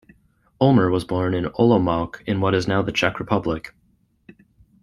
[0.59, 3.71] Ulmer was born in Olomouc, in what is now the Czech Republic.